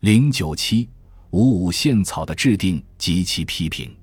[0.00, 0.88] 零九七
[1.28, 3.94] 五五宪草的制定及其批评。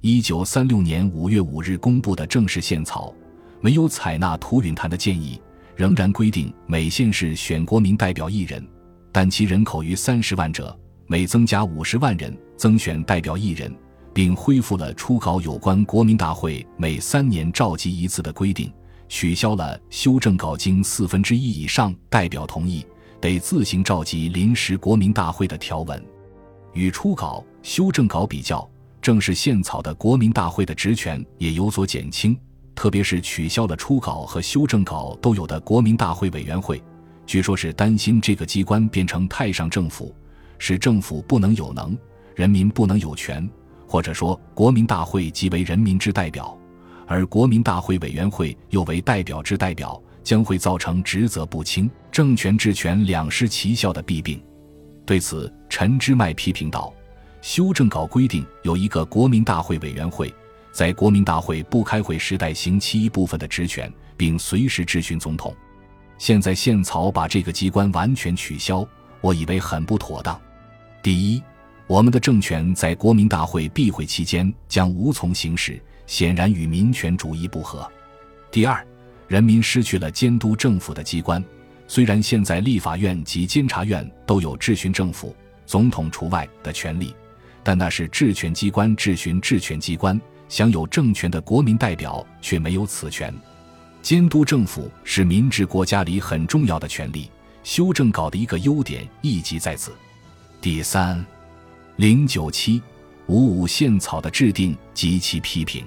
[0.00, 3.12] 一九三六年五月五日公布的正式宪草，
[3.60, 5.42] 没有采纳涂允谈的建议，
[5.74, 8.64] 仍然规定每县市选国民代表一人，
[9.10, 10.78] 但其人口逾三十万者，
[11.08, 13.74] 每增加五十万人，增选代表一人，
[14.14, 18.72] 并恢复了初稿有关国民大会每三年召集一次的规定，
[19.08, 22.86] 取消了修正稿经四分之一以上代表同意。
[23.22, 26.04] 得自行召集临时国民大会的条文，
[26.72, 28.68] 与初稿、修正稿比较，
[29.00, 32.36] 正式宪草的国民大会的职权也有所减轻，
[32.74, 36.82] 特别是取消了初稿和修正稿都有的国民大会委员会。
[37.24, 40.12] 据说是担心这个机关变成太上政府，
[40.58, 41.96] 使政府不能有能，
[42.34, 43.48] 人民不能有权，
[43.86, 46.58] 或者说国民大会即为人民之代表，
[47.06, 50.02] 而国民大会委员会又为代表之代表。
[50.22, 54.42] 将会造成职责不清、政权治权两失其效的弊病。
[55.04, 56.92] 对此，陈之迈批评道
[57.42, 60.32] ：“修正稿规定有一个国民大会委员会，
[60.70, 65.54] 在国民大会不开会时代行其一部分的职权，并随时质询总统。
[66.18, 68.86] 现在宪草把这个机关完全取消，
[69.20, 70.40] 我以为很不妥当。
[71.02, 71.42] 第一，
[71.88, 77.90] 我们的政权在国民大会闭会期间将无从行使，显然与民权主义不合。
[78.52, 78.80] 第二。”
[79.32, 81.42] 人民失去了监督政府的机关，
[81.88, 87.16] 虽然现在立法院及监察院都有质询政府（总统除外）的权利，
[87.62, 93.34] 但那是治权机关质询治权机关，享有政权的国民代表却没有此权。
[94.02, 97.30] 监督政府是民治国家里很重要的权利，
[97.64, 99.92] 修正稿的一个优点亦即在此。
[100.60, 101.24] 第三，
[101.96, 102.82] 零九七
[103.28, 105.86] 五五宪草的制定及其批评。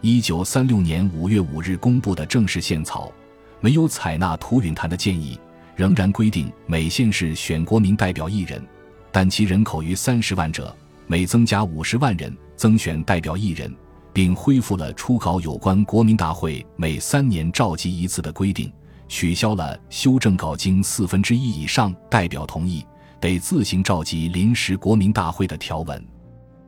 [0.00, 3.12] 一九三六年五月五日公布的正式宪草，
[3.60, 5.36] 没有采纳涂允谈的建议，
[5.74, 8.64] 仍然规定每县市选国民代表一人，
[9.10, 10.72] 但其人口逾三十万者，
[11.08, 13.74] 每增加五十万人，增选代表一人，
[14.12, 18.72] 并恢复了初稿有关国民大会每三年召集一次的规定，
[19.08, 22.86] 取消了修正稿经四分之一以上代表同意，
[23.18, 26.00] 得自行召集临时国民大会的条文，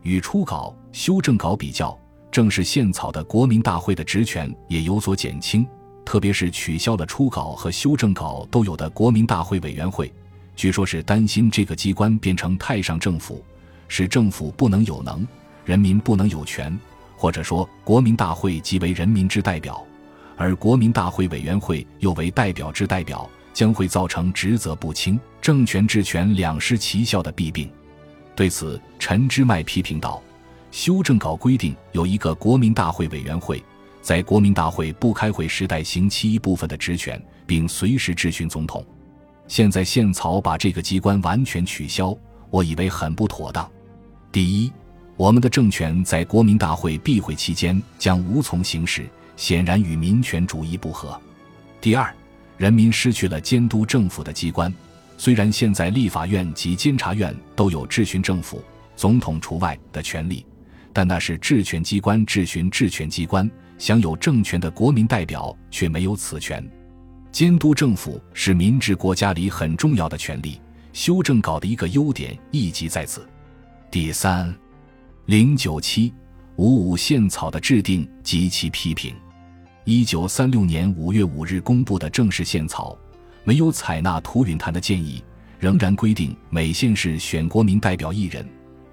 [0.00, 1.94] 与初稿、修正稿比较。
[2.38, 5.66] 正是宪草的国民大会的职权也有所减轻，
[6.04, 10.14] 特别是取消了初稿和修正稿都有的国民大会委员会。
[10.54, 13.44] 据说是担心这个机关变成太上政府，
[13.88, 15.26] 使政府不能有能，
[15.64, 16.78] 人民不能有权，
[17.16, 19.84] 或者说国民大会即为人民之代表，
[20.36, 27.68] 而国民大会委员会又为代表之代表，将会造成职责不清、政权治权两失其效的弊病。
[28.36, 30.22] 对此，陈之迈批评道。
[30.70, 33.62] 修正稿规定有一个国民大会委员会，
[34.02, 38.84] 在国民大会不开会时代行其一部分的职权，并随时质询总统。
[39.46, 42.14] 现在宪草把这个机关完全取消，
[42.50, 43.68] 我以为很不妥当。
[44.30, 44.70] 第一，
[45.16, 51.18] 我们的政权在国民大会闭会期间将无从行使，显然与民权主义不合。
[51.80, 52.14] 第二，
[52.58, 54.72] 人民失去了监督政府的机关，
[55.16, 58.62] 虽然现在立法院及监察院都有质询政府
[58.94, 60.44] （总统除外）的权利。
[60.98, 63.48] 但那是治权机关质询治权机关，
[63.78, 66.68] 享有政权的国民代表却没有此权。
[67.30, 70.60] 监督政府是民治国家里很重要的权利，
[70.92, 73.24] 修正稿的一个优点亦即在此。
[73.92, 74.52] 第三，
[75.26, 76.12] 零九七
[76.56, 79.14] 五五宪草的制定及其批评。
[79.84, 82.98] 一九三六年五月五日公布的正式宪草，
[83.44, 85.22] 没有采纳涂允潭的建议，
[85.60, 88.44] 仍然规定每县市选国民代表一人，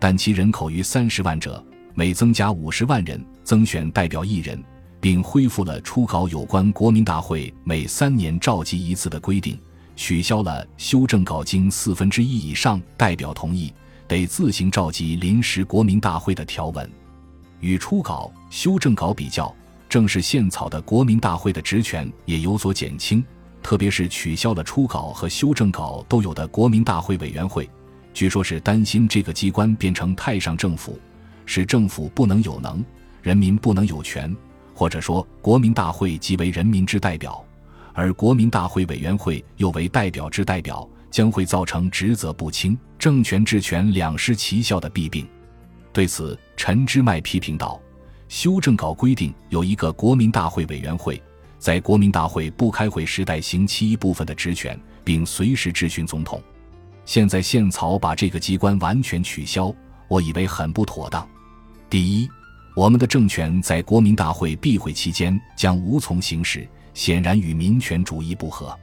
[0.00, 1.64] 但其人口逾三十万者。
[1.94, 4.62] 每增加五十万人，增选代表一人，
[5.00, 9.58] 并恢复了初稿有关国民大会每三年召集一次的规定，
[9.94, 13.72] 取消了修正稿经四分之一以上代表同意，
[14.08, 16.90] 得自行召集临时国民大会的条文，
[17.60, 19.54] 与初稿、修正稿比较，
[19.88, 23.22] 正是宪草的国民大会的职权也有所减轻，
[23.62, 27.68] 特别是取消了初稿和修正稿都有的国民大会委员会。
[28.14, 30.98] 据说是担心这个机关变成太上政府。
[31.46, 32.84] 使政府不能有能，
[33.22, 34.34] 人民不能有权，
[34.74, 37.44] 或者说国民大会即为人民之代表，
[37.92, 45.26] 而国民大会委员会又为代表之代表，将会造成职责不清、政权治权两失其效的弊病。
[45.92, 47.78] 对此，陈之迈批评道
[48.28, 51.22] ：“修正稿规定有一个国民大会委员会，
[51.58, 56.42] 在国民大会不开会时代行其一部分的职权，并随时质询总统。
[57.04, 59.70] 现在宪草把这个机关完全取消。”
[60.12, 61.26] 我以为很不妥当。
[61.88, 62.28] 第一，
[62.76, 68.78] 我们的政权在国民大会闭会期间将无从行使，显然与民权主义不合。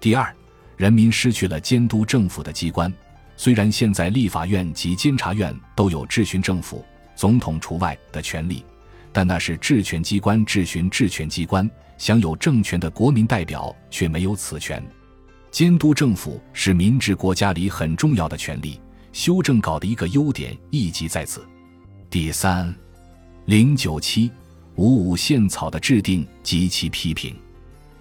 [0.00, 0.34] 第二，
[0.76, 2.92] 人民失去了监督政府的机关，
[3.36, 6.84] 虽然现在立法院及监察院都有质询政府
[7.14, 8.64] （总统除外）的权利，
[9.12, 14.84] 但那是治权机关质询治权机关，享有政权的国民代表却没有此权。
[15.52, 18.80] 监督政府是民治国家里很重要的权利，
[19.14, 21.46] 修正稿的一个优点亦即在此。
[22.10, 22.74] 第三，
[23.44, 24.28] 零九七
[24.74, 27.32] 五五宪草的制定及其批评。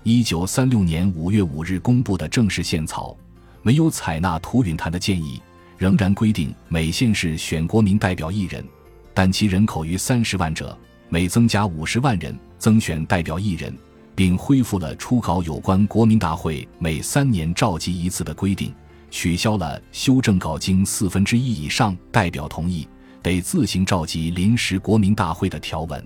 [0.02, 3.16] 一九三六年五月五日公布的正式宪草。
[3.62, 5.40] 没有采纳涂允谈的建议，
[5.78, 8.66] 仍然规定每县市选国民代表一人，
[9.14, 10.78] 但其人口逾三十万者，
[11.08, 13.74] 每增加五十万人增选代表一人，
[14.16, 18.74] 并恢复了初稿有关国民大会每三年召集一次的规定，
[19.14, 22.88] 取消了修正稿经四分之一以上代表同意
[23.22, 26.04] 得自行召集临时国民大会的条文。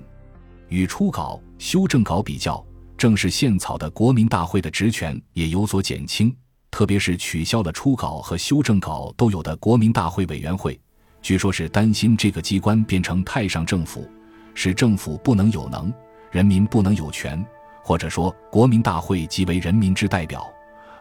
[0.68, 2.62] 与初稿、修正稿比较，
[2.98, 6.36] 正是宪草的国民大会的职权也有所减轻。
[6.69, 10.77] 特别是取消了初稿和修正稿都有的国民大会委员会，
[11.21, 14.06] 据说是担心这个机关变成太上政府，
[14.53, 15.92] 使政府不能有能，
[16.30, 17.44] 人民不能有权，
[17.81, 20.45] 或者说国民大会即为人民之代表，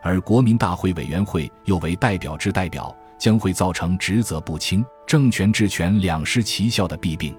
[0.06, 7.36] 而国民大会委员会又为代表之代表，将会造成职责不清、政权治权两失其效的弊病。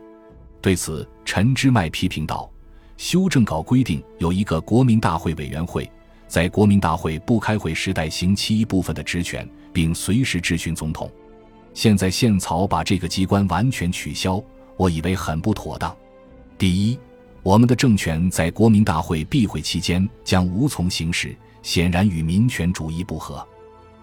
[0.59, 2.51] 对此，陈之迈批评道
[2.97, 5.89] ：“修正稿规定有一个国民大会委员会。”
[6.27, 11.09] 在国民大会不开会时代行其一部分的职权，并随时质询总统。
[11.73, 14.43] 现在宪草把这个机关完全取消，
[14.75, 15.95] 我以为很不妥当。
[16.57, 16.99] 第一，
[17.43, 21.33] 我们的政权在国民大会闭会期间将无从行使，
[21.67, 23.45] 显然与民权主义不合。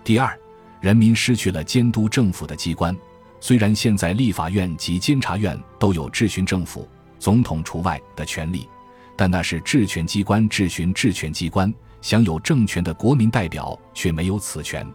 [0.05, 0.39] 第二，
[0.83, 2.95] 人民失去了监督政府的机关。
[3.41, 6.87] 虽然现在立法院及监察院都有质询政府
[7.19, 8.69] （总统除外）的权利，
[9.17, 11.73] 但那是治权机关质询治权机关。
[12.03, 14.87] 享有政权的国民代表却没有此权，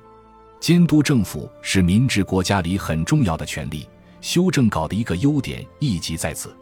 [0.60, 3.90] 监督政府是民治国家里很重要的权利。
[4.22, 6.56] 修正稿的一个优点亦即在此。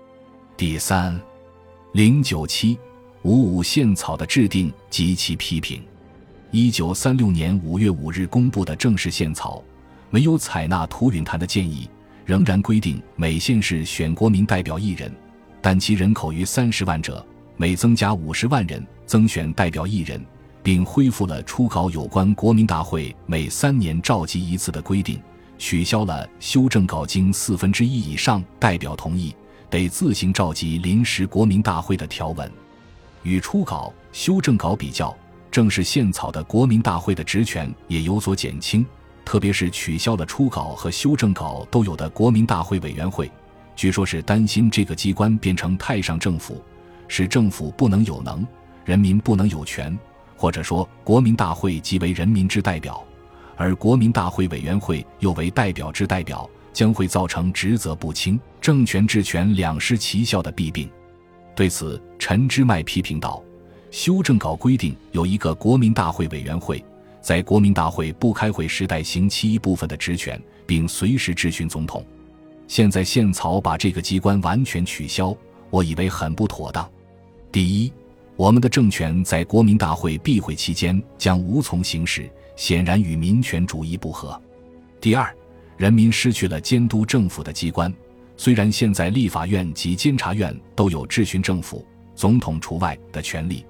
[0.55, 1.19] 第三，
[1.91, 2.79] 零九七
[3.23, 5.83] 五五宪草的制定及其批评。
[6.59, 9.63] 一九三六年五月五日公布的正式宪草，
[10.09, 11.87] 没有采纳涂允谈的建议，
[12.25, 15.15] 仍然规定每县市选国民代表一人，
[15.61, 17.23] 但其人口逾三十万者，
[17.57, 20.19] 每增加五十万人增选代表一人。
[20.63, 25.21] 并恢复了初稿有关国民大会每三年召集一次的规定，
[25.59, 29.33] 取消了修正稿经四分之一以上代表同意
[29.69, 32.51] 得自行召集临时国民大会的条文。
[33.21, 35.15] 与初稿、修正稿比较，
[35.51, 38.85] 正是宪草的国民大会的职权也有所减轻。
[39.25, 43.29] 特别是取消了初稿和修正稿都有的国民大会委员会，
[43.75, 46.63] 据说是担心这个机关变成太上政府，
[47.07, 48.47] 使政府不能有能，
[48.85, 49.97] 人民不能有权。
[50.39, 53.03] 或者说，国民大会即为人民之代表，
[53.55, 60.87] 而国民大会委员会又为代表之代表，将会造成职责不清、政权治权两失其效的弊病。
[61.55, 63.43] 对此，陈之迈批评道
[63.91, 66.83] ：“修正稿规定有一个国民大会委员会，
[67.21, 72.05] 在国民大会不开会时代行其一部分的职权，并随时质询总统。
[72.67, 75.35] 现在宪草把这个机关完全取消，
[75.69, 76.89] 我以为很不妥当。
[77.51, 77.91] 第一。”
[78.37, 84.39] 我们的政权在国民大会闭会期间将无从行使，显然与民权主义不合。
[85.01, 85.35] 第二，
[85.75, 87.91] 人民失去了监督政府的机关。
[88.37, 93.65] 虽然现在立法院及监察院都有质询政府（总统除外）的权利，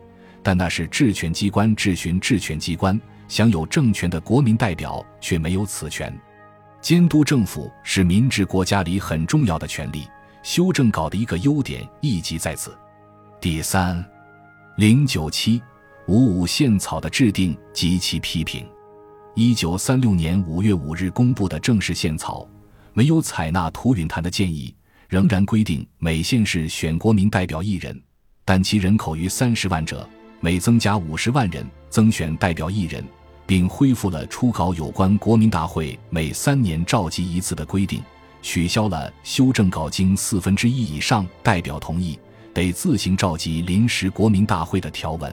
[0.48, 6.18] 但那是治权机关质询治权机关，享有政权的国民代表却没有此权。
[6.80, 10.08] 监督政府是民治国家里很重要的权利。
[10.44, 12.74] 修正稿的一个优点亦即在此。
[13.42, 14.01] 第三。
[14.77, 15.62] 零九七
[16.08, 18.66] 五五宪草的制定及其批评。
[19.36, 22.48] 一九三六年五月五日公布的正式宪草，
[22.94, 24.74] 没有采纳涂允潭的建议，
[25.10, 28.01] 仍然规定每县市选国民代表一人，
[28.46, 30.08] 但其人口逾三十万者，
[30.39, 33.03] 每增加五十万人增选代表一人，
[33.46, 38.01] 并恢复了初稿有关国民大会每三年召集一次的规定，
[38.41, 42.20] 取消了修正稿经四分之一以上代表同意。
[42.53, 45.32] 得自行召集临时国民大会的条文，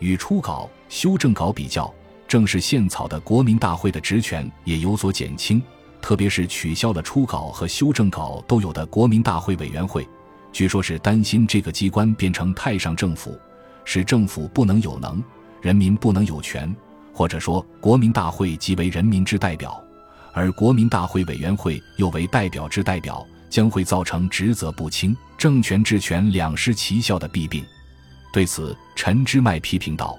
[0.00, 1.92] 与初稿、修正稿比较，
[2.26, 5.62] 正是宪草的国民大会的职权也有所减轻。
[6.02, 10.08] 特别是取消了初稿和修正稿都有的国民大会委员会，
[10.50, 13.38] 据说是担心这个机关变成太上政府，
[13.92, 15.20] 使政府不能有能，
[15.60, 16.72] 人民不能有权。
[17.12, 19.82] 或者说，国民大会即为人民之代表，
[20.32, 23.26] 而国民大会委员会又为代表之代表。
[23.50, 27.64] 将会造成职责不清、政权治权两失其效的弊病。
[28.32, 30.16] 对此，陈之迈批评道：“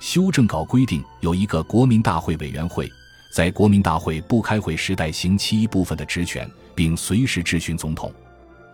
[0.00, 2.90] 修正稿规定有一个国民大会委员会，
[3.32, 8.12] 在国民大会不开会时代行其一部分的职权，并随时质询总统。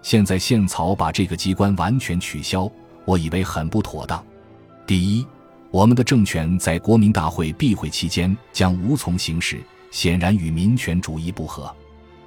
[0.00, 2.66] 现在宪草把这个机关完全取消，
[3.04, 4.24] 我以为很不妥当。
[4.88, 5.26] 第一，
[5.70, 11.70] 我们的政权在国民大会闭会期间将无从行使，显然与民权主义不合。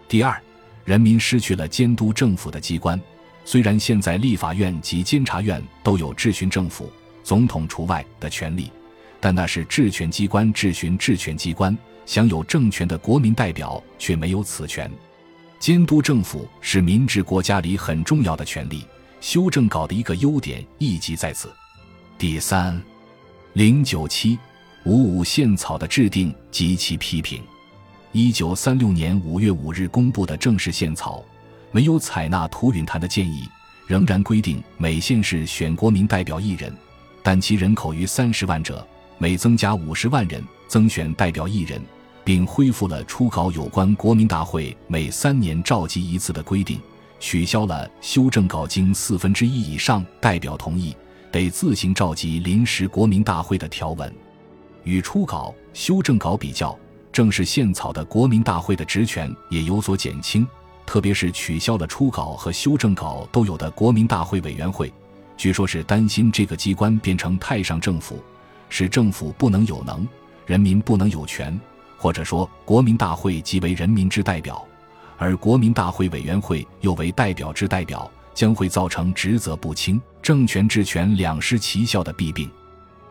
[0.08, 0.40] 第二，
[0.86, 3.02] 人民失去了监督政府的机关。
[3.46, 6.88] 虽然现在立法院及监察院都有质询政府
[7.26, 8.72] （总统除外）的权利，
[9.20, 11.76] 但那是治权机关质询治权机关。
[12.06, 14.88] 享有政权的国民代表却没有此权，
[15.58, 18.86] 监督政府是民治国家里很重要的权利。
[19.20, 21.52] 修正稿的一个优点亦即在此。
[22.22, 22.80] 第三，
[23.54, 24.38] 零九七
[24.84, 27.42] 五五宪草的制定及其批评。
[28.12, 31.26] 一九三六年五月五日公布的正式宪草，
[31.72, 33.50] 没有采纳涂允谈的建议，
[33.88, 36.72] 仍然规定每县市选国民代表一人，
[37.24, 38.88] 但其人口逾三十万者，
[39.18, 40.44] 每增加五十万人。
[40.68, 41.82] 增选代表一人，
[42.24, 46.80] 并恢复了初稿有关国民大会每三年召集一次的规定，
[47.20, 50.96] 取消了修正稿经四分之一以上代表同意
[51.32, 54.14] 得自行召集临时国民大会的条文。
[54.84, 56.78] 与初稿、修正稿比较，
[57.12, 60.46] 正是宪草的国民大会的职权也有所减轻，
[60.86, 64.92] 特别是取消了初稿和修正稿都有的国民大会委员会。
[65.38, 68.22] 据说是担心这个机关变成太上政府，
[68.70, 70.08] 使政府不能有能。
[70.46, 71.58] 人民不能有权，
[71.98, 74.64] 或者说国民大会即为人民之代表，
[75.18, 82.50] 而国民大会委员会又为代表之代表，将会造成职责不清、政权治权两失其效的弊病。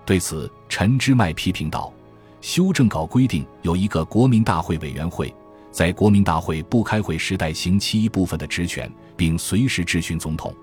[0.04, 1.92] 对此，陈之迈批评道
[2.40, 5.34] ：“修正稿规定有一个国民大会委员会，
[5.70, 10.54] 在国民大会不开会时代行其一部分的职权，并随时质询总统。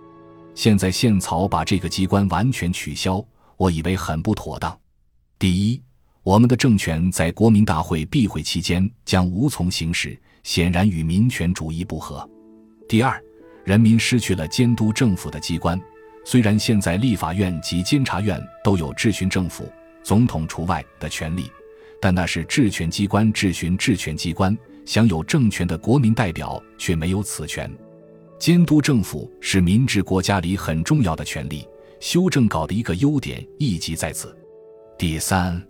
[0.56, 3.24] 现在宪草把这个机关完全取消，
[3.56, 4.78] 我以为很不妥当。
[5.40, 5.82] 第一。”
[6.24, 12.30] 我们的政权在国民大会闭会期间将无从行使，显然与民权主义不合。
[12.86, 13.18] 第二，
[13.68, 15.78] 人民失去了监督政府的机关。
[16.24, 19.70] 虽然现在立法院及监察院都有质询政府
[20.02, 21.52] （总统除外）的权利，
[22.00, 27.70] 但那是治权机关质询治权机关，享有政权的国民代表却没有此权。
[28.40, 31.68] 监督政府是民治国家里很重要的权利。
[32.00, 34.34] 修正稿的一个优点亦即在此。
[34.98, 35.62] 第三。